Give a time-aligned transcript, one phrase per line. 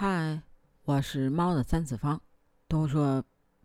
[0.00, 0.40] 嗨，
[0.84, 2.22] 我是猫的三次方。
[2.68, 3.20] 都说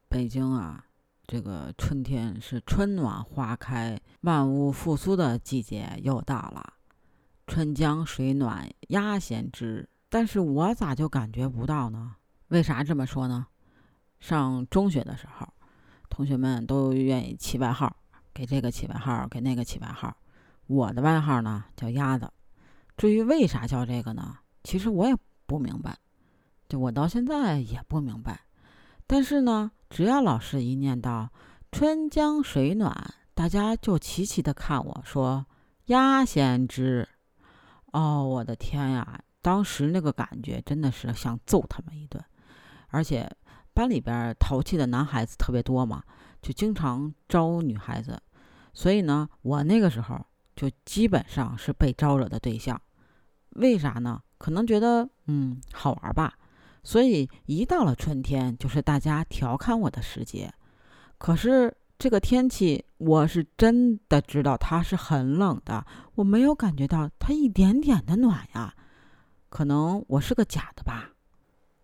[0.10, 0.84] 北京啊，
[1.28, 6.74] 这个春天是春暖花开、万物复苏的季节又到了。
[7.46, 12.16] 春江水暖鸭先知，但是我咋就感觉不到呢？
[12.48, 13.46] 为啥这么说呢？
[14.20, 15.48] 上中学的时候，
[16.10, 17.96] 同学们都愿意起外号，
[18.34, 20.18] 给这个起外号，给那个起外号。
[20.66, 22.28] 我的外号呢叫鸭子。
[22.98, 24.40] 至于为啥叫这个呢？
[24.64, 25.96] 其实我也不明白。
[26.76, 28.42] 我到现在也不明白，
[29.08, 31.32] 但是呢，只要老师一念到
[31.72, 35.46] “春江水暖”，大家就齐齐的看我说
[35.88, 37.08] “鸭先知”。
[37.94, 39.22] 哦，我的天呀！
[39.42, 42.24] 当时那个感觉真的是想揍他们一顿。
[42.88, 43.30] 而且
[43.74, 46.04] 班里边淘气的男孩子特别多嘛，
[46.42, 48.22] 就经常招女孩子，
[48.74, 52.82] 所以呢，我那个时候就基本上是被招惹的对象。
[53.52, 54.22] 为啥呢？
[54.38, 56.36] 可能觉得嗯好玩吧。
[56.84, 60.54] 所以一到了春天，就是大家调侃我的时节。
[61.18, 65.86] 可是这个天气，我是真的知道它是很冷的，
[66.16, 68.76] 我没有感觉到它一点点的暖呀。
[69.50, 71.10] 可能我是个假的吧。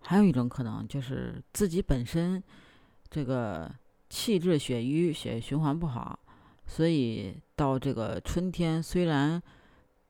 [0.01, 2.43] 还有一种可能就是自己本身
[3.09, 3.71] 这个
[4.09, 6.19] 气滞血瘀，血液循环不好，
[6.65, 9.41] 所以到这个春天虽然。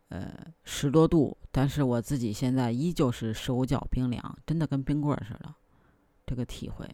[0.10, 5.54] 呃，十多度，但是我自己现在依旧是手脚冰凉，真的跟冰棍似的。
[6.26, 6.88] 这个体会。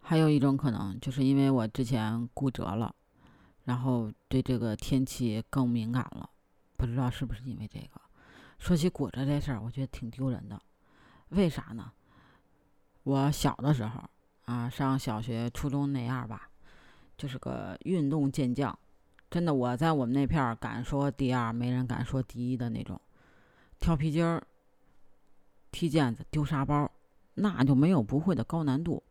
[0.00, 2.94] 还有一种可能，就是因为我之前骨折了，
[3.64, 6.28] 然后对这个天气更敏感了。
[6.76, 8.00] 不知道是不是因为这个？
[8.58, 10.60] 说起骨折这事儿，我觉得挺丢人的。
[11.30, 11.90] 为啥呢？
[13.04, 14.02] 我小的时候
[14.44, 16.50] 啊，上小学、初中那样吧，
[17.16, 18.78] 就是个运动健将。
[19.34, 23.00] 真的，我在我们那片儿敢说第二，没人敢说第一的那种。
[23.80, 24.40] 跳皮筋儿、
[25.72, 26.88] 踢毽子、丢沙包，
[27.34, 29.02] 那就没有不会的高难度。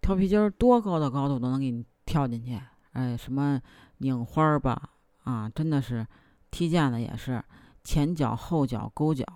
[0.00, 2.58] 跳皮筋儿多高的高度都能给你跳进去。
[2.92, 3.60] 哎，什么
[3.98, 6.06] 拧花儿吧，啊，真的是
[6.50, 7.44] 踢毽子也是
[7.84, 9.26] 前脚后脚勾脚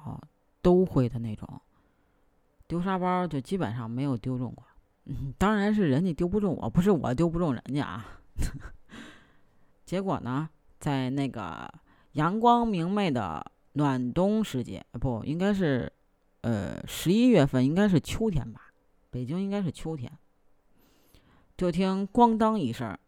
[0.62, 1.46] 都会的那种。
[2.66, 4.64] 丢沙包就基本上没有丢中过。
[5.04, 8.06] 嗯， 当然是人家丢不中我，不是我丢不中人家啊。
[9.84, 10.48] 结果呢，
[10.80, 11.72] 在那个
[12.12, 15.92] 阳光明媚的暖冬时节，不应该是，
[16.40, 18.72] 呃，十一月份，应该是秋天吧？
[19.10, 20.10] 北京应该是秋天。
[21.56, 22.98] 就听咣当一声，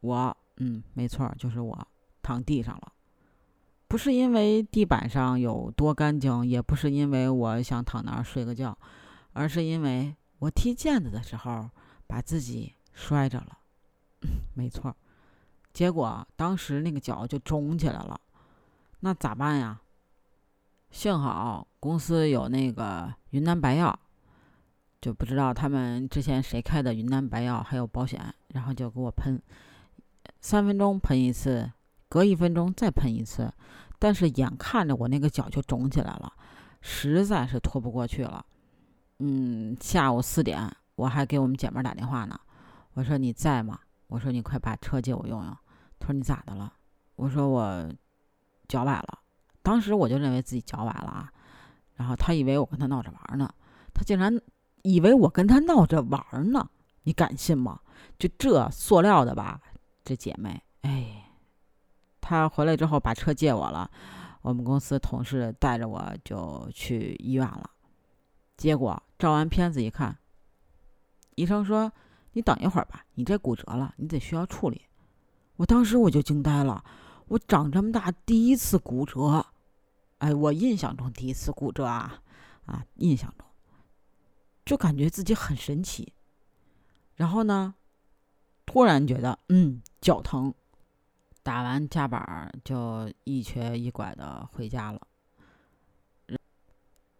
[0.00, 1.88] 我，嗯，没错，就是我
[2.22, 2.92] 躺地上了。
[3.88, 8.76] 不是因为地板上有多干净，也不是因为我想躺那儿睡个觉，
[9.32, 11.70] 而是因为我踢毽子的时候
[12.06, 13.58] 把自己摔着了。
[14.54, 14.94] 没错。
[15.72, 18.20] 结果当时那个脚就肿起来了，
[19.00, 19.80] 那咋办呀？
[20.90, 23.96] 幸好公司有那个云南白药，
[25.00, 29.40] 就不知道他们之前谁开的云南白药，还有保险，然后就给我喷，
[30.40, 31.70] 三分钟喷一次，
[32.08, 33.52] 隔一分钟再喷一次。
[33.98, 36.32] 但是眼看着我那个脚就肿起来了，
[36.80, 38.44] 实在是拖不过去了。
[39.18, 42.40] 嗯，下午四点我还给我们姐妹打电话呢，
[42.94, 43.78] 我说你在吗？
[44.08, 45.56] 我说你快把车借我用用。
[45.98, 46.72] 他说你咋的了？
[47.16, 47.92] 我说我
[48.66, 49.18] 脚崴了。
[49.62, 51.32] 当时我就认为自己脚崴了啊，
[51.94, 53.52] 然后他以为我跟他闹着玩呢，
[53.92, 54.40] 他竟然
[54.82, 56.68] 以为我跟他闹着玩呢，
[57.02, 57.80] 你敢信吗？
[58.18, 59.60] 就这塑料的吧，
[60.04, 61.24] 这姐妹，哎，
[62.20, 63.90] 他回来之后把车借我了，
[64.40, 67.68] 我们公司同事带着我就去医院了，
[68.56, 70.16] 结果照完片子一看，
[71.34, 71.92] 医生说
[72.38, 74.80] 你等一会儿吧，你这骨折了，你得需要处理。
[75.56, 76.84] 我当时我就惊呆了，
[77.26, 79.44] 我长这么大第一次骨折，
[80.18, 82.22] 哎，我印象中第一次骨折啊，
[82.64, 83.44] 啊，印象中，
[84.64, 86.12] 就感觉自己很神奇，
[87.16, 87.74] 然后呢，
[88.64, 90.54] 突然觉得嗯脚疼，
[91.42, 95.00] 打完夹板就一瘸一拐的回家了。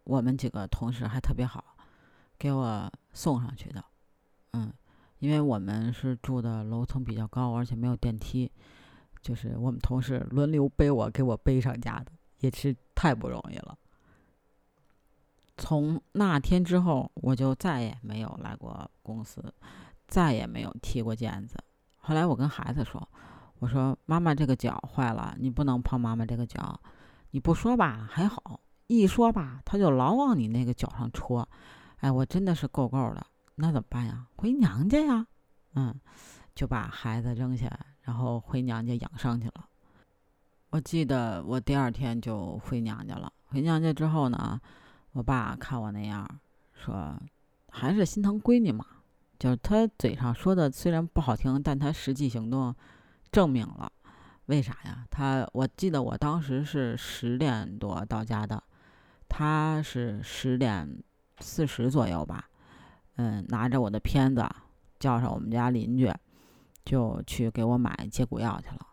[0.05, 1.75] 我们几个同事还特别好，
[2.37, 3.83] 给我送上去的，
[4.53, 4.71] 嗯。
[5.19, 8.49] 因为我们是住的楼层比较高，而且没有电梯，
[9.21, 13.77] 就是我们同事轮流背我，给我背上家的，也是太不容易了。
[15.57, 19.43] 从那天之后，我就再也没有来过公司，
[20.07, 21.57] 再也没有踢过毽子。
[21.97, 23.05] 后来我跟孩子说
[23.59, 26.79] ：“我说妈妈这个脚坏了，你不能碰妈妈这个脚。
[27.31, 31.45] 你不说吧还好，一说吧他就老往你那个脚上戳。
[31.97, 33.25] 哎，我真的是够够的。”
[33.61, 34.25] 那怎么办呀？
[34.37, 35.27] 回娘家呀，
[35.75, 35.93] 嗯，
[36.55, 37.69] 就把孩子扔下，
[38.03, 39.67] 然后回娘家养伤去了。
[40.69, 43.31] 我记得我第二天就回娘家了。
[43.47, 44.59] 回娘家之后呢，
[45.11, 46.25] 我爸看我那样，
[46.73, 47.19] 说
[47.69, 48.85] 还是心疼闺女嘛。
[49.37, 52.73] 就是他嘴上说的虽然不好听，但他实际行动
[53.31, 53.91] 证明了。
[54.45, 55.05] 为啥呀？
[55.11, 58.63] 他我记得我当时是十点多到家的，
[59.27, 61.01] 他是十点
[61.39, 62.48] 四十左右吧。
[63.21, 64.47] 嗯，拿着我的片子，
[64.97, 66.09] 叫上我们家邻居，
[66.85, 68.87] 就去给我买接骨药去了。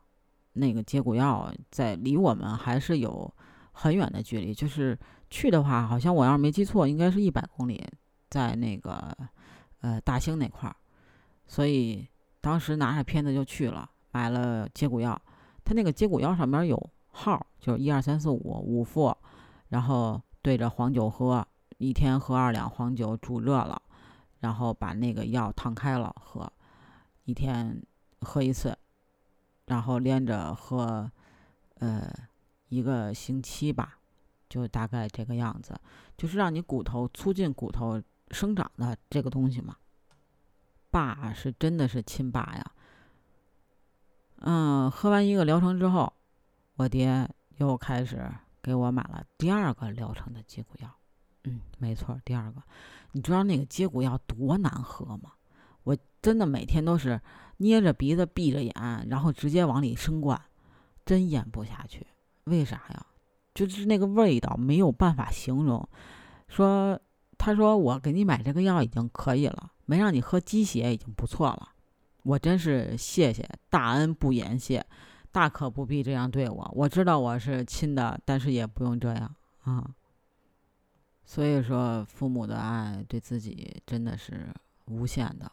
[0.54, 3.32] 那个接骨药在离我们还是有
[3.70, 4.98] 很远的距离，就是
[5.30, 7.80] 去的话，好像我要是没记错，应该是一百公里，
[8.28, 9.16] 在那个
[9.80, 10.74] 呃大兴那块儿。
[11.46, 12.04] 所以
[12.40, 15.16] 当时拿着片子就去了，买了接骨药。
[15.64, 19.16] 他那个接骨药上面有号，就是一二三四五五副，
[19.68, 21.46] 然后对着黄酒喝，
[21.78, 23.80] 一天喝二两黄酒，煮热了，
[24.40, 26.52] 然后把那个药烫开了喝，
[27.24, 27.82] 一天
[28.20, 28.76] 喝一次，
[29.66, 31.10] 然后连着喝，
[31.76, 32.12] 呃，
[32.68, 33.98] 一个星期吧，
[34.48, 35.78] 就大概这个样子，
[36.16, 39.76] 就是让你骨头促进骨头生长的这个东西嘛。
[40.90, 42.72] 爸是真的是亲爸呀。
[44.40, 46.12] 嗯，喝完一个疗程之后，
[46.76, 48.30] 我爹又开始
[48.62, 50.90] 给我买了第二个疗程的接骨药。
[51.46, 52.62] 嗯，没错，第二个。
[53.12, 55.32] 你知道那个接骨药多难喝吗？
[55.84, 57.20] 我真的每天都是
[57.58, 58.72] 捏着鼻子闭着眼，
[59.08, 60.40] 然后直接往里生灌，
[61.04, 62.06] 真咽不下去。
[62.44, 63.06] 为啥呀？
[63.54, 65.88] 就是那个味道没有办法形容。
[66.48, 67.00] 说，
[67.38, 71.70] 他说我给你买这个药已经可以了，没让你喝鸡血已经不错了。
[72.24, 74.84] 我真是谢谢，大恩不言谢，
[75.32, 76.70] 大可不必这样对我。
[76.74, 79.88] 我知道我是亲的，但是也不用这样啊。
[81.26, 84.54] 所以说，父母的爱对自己真的是
[84.86, 85.50] 无限的。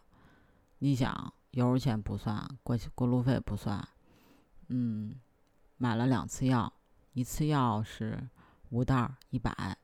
[0.78, 3.86] 你想，油钱不算，过过路费不算，
[4.68, 5.20] 嗯，
[5.78, 6.72] 买了两次药，
[7.14, 8.30] 一次药是
[8.70, 9.76] 五袋一百，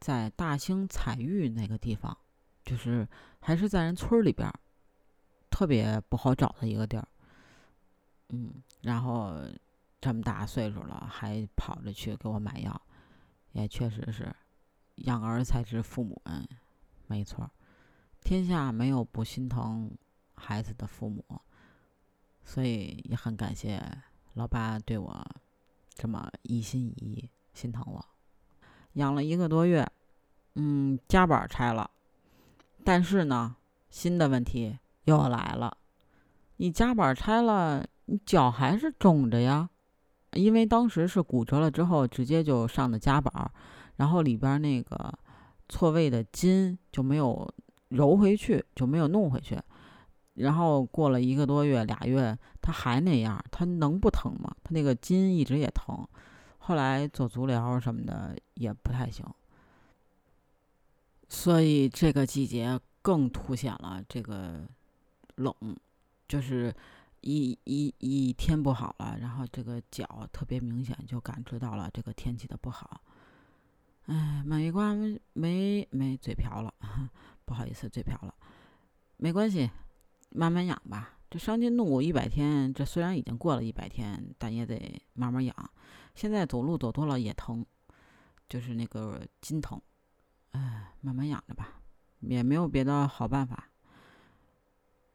[0.00, 2.14] 在大兴彩玉那个地方，
[2.64, 3.08] 就是
[3.40, 4.52] 还是在人村里边。
[5.50, 7.06] 特别不好找的一个地儿，
[8.30, 9.36] 嗯，然后
[10.00, 12.82] 这么大岁数了还跑着去给我买药，
[13.52, 14.34] 也确实是
[14.96, 16.48] 养儿才知父母恩，
[17.06, 17.50] 没错，
[18.22, 19.90] 天下没有不心疼
[20.34, 21.24] 孩子的父母，
[22.44, 23.82] 所以也很感谢
[24.34, 25.26] 老爸对我
[25.94, 28.04] 这么一心一意心疼我，
[28.94, 29.86] 养了一个多月，
[30.54, 31.90] 嗯，夹板拆了，
[32.84, 33.56] 但是呢，
[33.90, 34.78] 新的问题。
[35.04, 35.76] 又来了，
[36.56, 39.68] 你夹板拆了，你脚还是肿着呀？
[40.32, 43.52] 因为当时是骨折了之后，直接就上的夹板，
[43.96, 45.12] 然后里边那个
[45.68, 47.48] 错位的筋就没有
[47.88, 49.58] 揉回去，就没有弄回去。
[50.34, 54.54] 然后过了一个多月、俩月，他还那样，他能不疼吗？
[54.62, 56.06] 他那个筋一直也疼。
[56.58, 59.26] 后来做足疗什么的也不太行，
[61.28, 64.66] 所以这个季节更凸显了这个。
[65.38, 65.52] 冷，
[66.28, 66.72] 就是
[67.22, 73.00] 一一一天不好了，然后这个脚特别明显就感知到了这个天气的不好。
[74.06, 76.74] 哎，没关没没嘴瓢了，
[77.44, 78.34] 不好意思，嘴瓢了，
[79.16, 79.70] 没关系，
[80.30, 81.18] 慢慢养吧。
[81.30, 85.70] 这伤筋动骨一百天，这虽然已经过了一百天，但也得慢慢养。
[86.14, 87.64] 现在走路走多了也疼，
[88.48, 89.80] 就是那个筋疼。
[90.52, 91.80] 哎，慢慢养着吧，
[92.20, 93.68] 也没有别的好办法。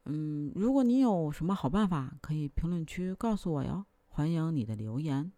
[0.06, 5.32] 嗯，如果你有什么好办法，可以评论区告诉我哟，欢迎你的留言。